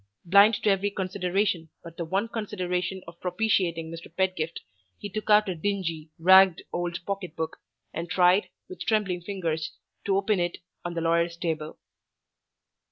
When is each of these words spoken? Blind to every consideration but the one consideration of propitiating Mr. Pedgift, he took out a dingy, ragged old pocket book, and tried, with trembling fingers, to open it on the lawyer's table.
Blind 0.25 0.55
to 0.63 0.69
every 0.71 0.89
consideration 0.89 1.69
but 1.83 1.95
the 1.95 2.05
one 2.05 2.27
consideration 2.27 3.03
of 3.07 3.19
propitiating 3.19 3.91
Mr. 3.91 4.07
Pedgift, 4.11 4.61
he 4.97 5.09
took 5.11 5.29
out 5.29 5.47
a 5.47 5.53
dingy, 5.53 6.09
ragged 6.17 6.63
old 6.73 7.05
pocket 7.05 7.35
book, 7.35 7.57
and 7.93 8.09
tried, 8.09 8.49
with 8.67 8.81
trembling 8.83 9.21
fingers, 9.21 9.73
to 10.05 10.17
open 10.17 10.39
it 10.39 10.57
on 10.83 10.95
the 10.95 11.01
lawyer's 11.01 11.37
table. 11.37 11.77